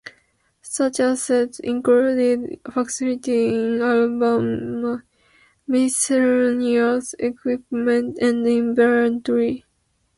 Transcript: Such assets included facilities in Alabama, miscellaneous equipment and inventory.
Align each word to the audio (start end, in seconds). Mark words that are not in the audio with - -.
Such 0.63 0.99
assets 0.99 1.59
included 1.59 2.59
facilities 2.73 3.51
in 3.53 3.83
Alabama, 3.83 5.03
miscellaneous 5.67 7.13
equipment 7.19 8.17
and 8.19 8.47
inventory. 8.47 9.63